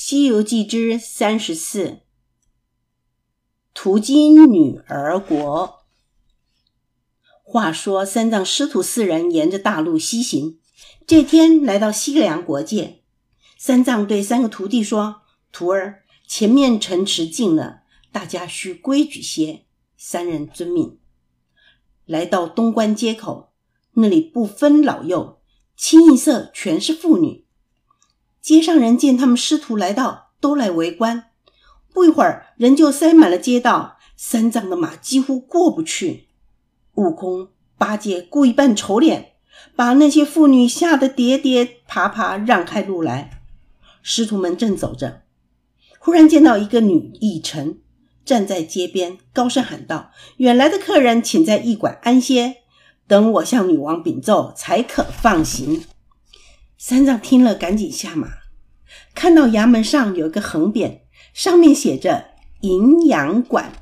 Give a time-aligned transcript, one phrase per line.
[0.00, 2.02] 西游记》之三十四，
[3.74, 5.80] 途经女儿国。
[7.42, 10.60] 话说三藏师徒四人沿着大路西行，
[11.04, 13.02] 这天来到西凉国界，
[13.58, 17.80] 三藏对三个徒弟说：“徒儿，前面城池近了，
[18.12, 19.64] 大家需规矩些。”
[19.98, 21.00] 三人遵命。
[22.06, 23.52] 来到东关街口，
[23.94, 25.40] 那里不分老幼，
[25.76, 27.47] 清一色全是妇女。
[28.48, 31.24] 街上人见他们师徒来到，都来围观。
[31.92, 36.28] 不一会儿，人就塞满了街道，三藏的马几乎过不去。
[36.94, 39.32] 悟空、八戒故意扮丑脸，
[39.76, 43.42] 把那些妇女吓得跌跌爬爬，让开路来。
[44.00, 45.20] 师徒们正走着，
[45.98, 47.80] 忽然见到一个女义臣
[48.24, 52.62] 站在街边，高声喊道：“远来的客人，请在驿馆安歇，
[53.06, 55.84] 等我向女王禀奏，才可放行。”
[56.80, 58.28] 三藏听了，赶紧下马，
[59.12, 61.00] 看到衙门上有一个横匾，
[61.34, 62.26] 上面写着
[62.62, 63.72] “营养馆”。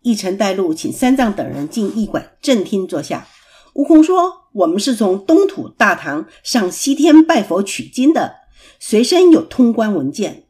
[0.00, 3.28] 一臣带路，请三藏等人进驿馆正厅坐下。
[3.74, 8.36] 悟空说：“我们是从东土大唐上西天拜佛取经的，
[8.80, 10.44] 随身有通关文件。”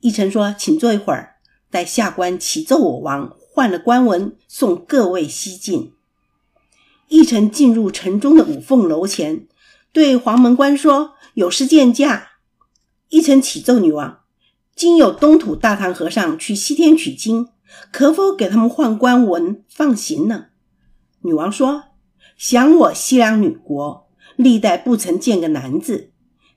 [0.00, 1.36] 一臣说：“请坐一会儿，
[1.70, 5.94] 待下官启奏我王，换了官文，送各位西进。”
[7.08, 9.46] 一臣进入城中的五凤楼前。
[9.94, 12.32] 对黄门官说：“有事见驾。”
[13.10, 14.22] 一臣启奏女王
[14.74, 17.50] ：“今有东土大唐和尚去西天取经，
[17.92, 20.46] 可否给他们换官文放行呢？”
[21.22, 21.84] 女王说
[22.36, 26.10] ：“想我西凉女国，历代不曾见个男子，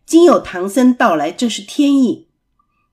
[0.04, 2.30] 今有唐僧到来，这是天意。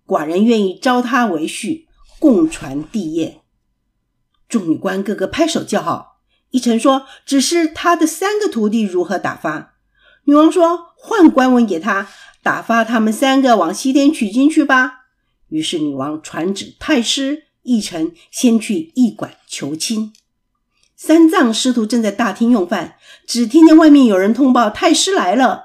[0.06, 1.86] 寡人愿意招他为婿，
[2.18, 3.40] 共传帝业。”
[4.46, 6.20] 众女官个个拍手叫好。
[6.50, 9.70] 一臣说：“只是他的三个徒弟如何打发？”
[10.24, 12.08] 女王说：“换官文给他，
[12.42, 15.04] 打发他们三个往西天取经去吧。”
[15.48, 20.12] 于是女王传旨太师一臣先去驿馆求亲。
[20.96, 25.64] 三藏师徒正在大厅用饭，只听见外面有人通报太师来了。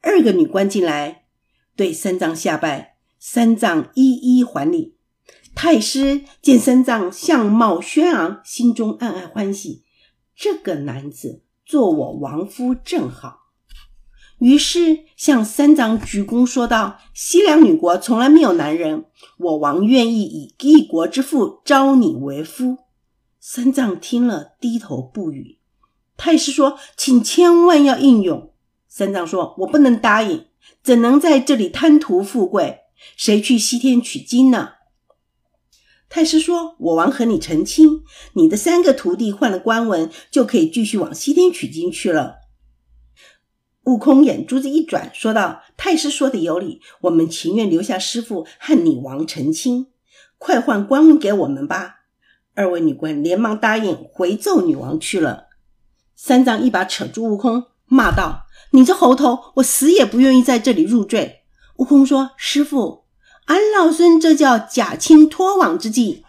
[0.00, 1.24] 二个女官进来，
[1.76, 4.96] 对三藏下拜，三藏一一还礼。
[5.54, 9.84] 太师见三藏相貌轩昂，心中暗暗欢喜，
[10.34, 13.41] 这个男子做我王夫正好。
[14.42, 19.04] 于是向三藏鞠躬说道：“西凉女国从来没有男人，
[19.38, 22.78] 我王愿意以一国之富招你为夫。”
[23.38, 25.58] 三藏听了，低头不语。
[26.16, 28.42] 太师说：“请千万要应允。”
[28.88, 30.46] 三藏说：“我不能答应，
[30.82, 32.80] 怎能在这里贪图富贵？
[33.16, 34.70] 谁去西天取经呢？”
[36.10, 42.38] 太师说：“我王和你成亲，你的三个徒弟换了官文，就可以继续往西天取经去了。”
[43.84, 49.88] 悟空眼珠子一转，说道：“太师说的有理，我们情愿留下师傅和女王成亲，
[50.38, 51.96] 快换官文给我们吧。”
[52.54, 55.48] 二位女官连忙答应，回奏女王去了。
[56.14, 61.40] 三藏一把扯住悟空，骂道：“你这猴头，我死也不愿意在这里入赘。”
[61.78, 63.06] 悟空说：“师傅，
[63.46, 66.24] 俺老孙这叫假亲托网之计。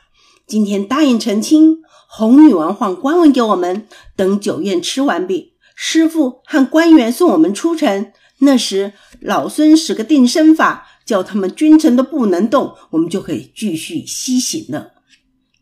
[0.48, 14.94] 今天答应成亲，哄女王换官文给我们，等酒宴吃完毕。”师傅和官员送我们出城，那时老孙使个定身法，叫他们君臣都不能动，我们就可以继续西行了。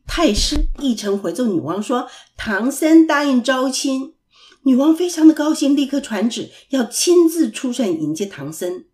[0.08, 4.16] 太师一臣回奏女王说：“唐僧答应招亲。”
[4.64, 8.86] 女王非常的高兴，立刻传旨要亲自出城迎接唐僧。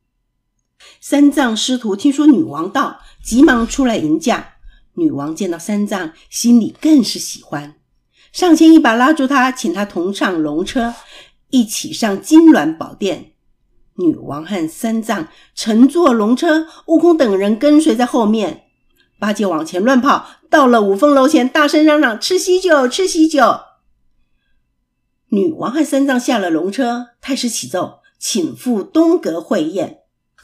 [1.01, 4.53] 三藏师徒听说女王到，急忙出来迎驾。
[4.93, 7.75] 女王见到三藏，心里更是喜欢。
[8.31, 10.93] 上前一把拉住他，请他同上龙车，
[11.49, 13.33] 一起上金銮宝殿。
[13.95, 18.65] 女王和三藏乘坐龙车，悟空等人跟随在后面。
[19.19, 23.61] 八戒往前乱跑，到了五凤楼前，大声嚷嚷：“吃喜酒，吃喜酒！”
[25.29, 30.01] 女王和三藏下了龙车，太师启奏，请赴东阁会宴。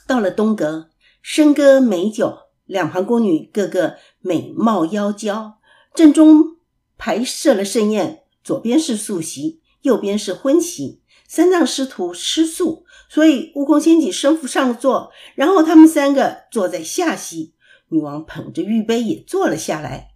[0.07, 0.87] 到了东阁，
[1.23, 5.59] 笙歌美酒，两旁宫女个个美貌妖娇，
[5.93, 6.57] 正中。
[7.05, 11.01] 排设了盛宴，左边是素席，右边是荤席。
[11.27, 17.55] 三藏师徒吃素，所以悟空先请师傅上座，然后他们三个坐在下席。
[17.89, 20.11] 女王捧着玉杯也坐了下来。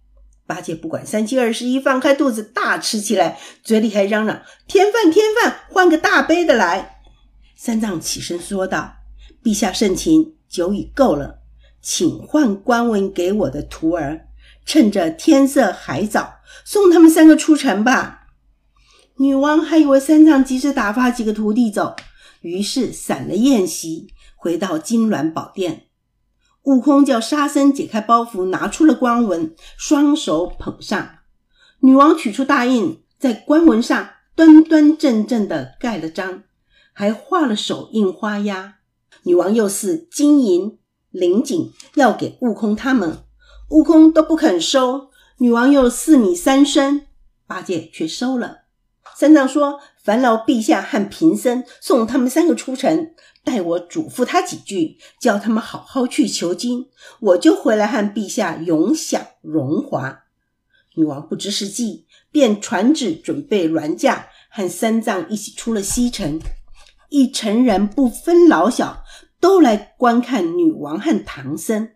[0.46, 7.02] 八戒不管三七二十一，放开肚子大吃起来，嘴里还嚷嚷：“添饭添饭，换个大杯的来。”
[7.54, 8.94] 三藏起身说道
[9.44, 11.40] ：“陛下盛情，酒已够了，
[11.82, 14.24] 请换官文给我的徒儿。”
[14.68, 18.26] 趁着天色还早，送他们三个出城吧。
[19.16, 21.96] 女王还以为三藏急着打发几个徒弟走，
[22.42, 25.86] 于是散了宴席，回到金銮宝殿。
[26.64, 31.20] 悟空叫沙僧解开包袱，拿出了官文，双手捧上。
[31.80, 36.42] 女王取出大印，在官文上端端正正的盖了章，
[36.92, 38.74] 还画了手印花押。
[39.22, 40.78] 女王又赐金银
[41.10, 43.20] 绫锦要给悟空他们，
[43.68, 45.10] 悟空都不肯收。
[45.38, 47.06] 女王又四米三身，
[47.46, 48.62] 八戒却收了。
[49.14, 53.12] 三藏说：“烦劳陛下和贫僧送他们三个出城。”
[53.44, 56.88] 待我嘱咐他几句，叫他们好好去求经，
[57.20, 60.24] 我就回来和陛下永享荣华。
[60.96, 66.38] 女王不知是计，便传旨准备銮驾，和三藏一起出了西城。
[67.08, 69.02] 一城人不分老小，
[69.40, 71.90] 都来观看女王和唐僧。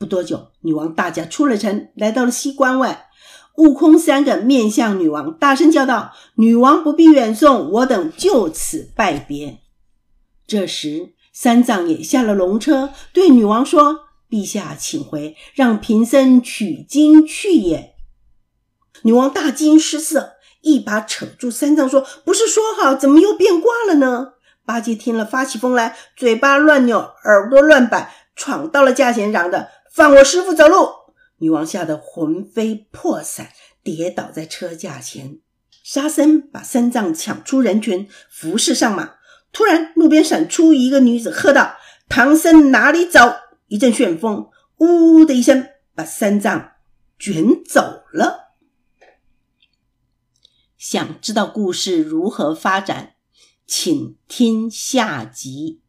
[0.00, 3.10] 不多久，女王大驾出了城，来到了西关外。
[3.56, 9.58] 悟空三个面向女王，大声叫道：“女王不必远送，我等就此拜别。”
[10.48, 17.92] 这时，三藏也下了龙车，对女王说：“陛下，请回，让贫僧取经去也。”
[19.04, 24.32] 女王大惊失色，一把扯住三藏，说：“不是说好，怎么又变卦了呢？”
[24.64, 30.88] 八戒听了，发起疯来，嘴巴乱扭，耳朵乱摆，闯到了驾前，嚷着：“放我师傅走路！”
[31.38, 33.50] 女王吓得魂飞魄散，
[33.82, 35.40] 跌倒在车架前。
[35.82, 39.14] 沙僧把三藏抢出人群，扶侍上马。
[39.52, 41.76] 突然，路边闪出一个女子，喝道
[42.08, 43.18] ：“唐僧哪里走？”
[43.66, 44.48] 一阵旋风，
[44.78, 46.72] 呜的一声，把三藏
[47.18, 48.54] 卷走了。
[50.76, 53.14] 想知道故事如何发展，
[53.66, 55.80] 请听下集。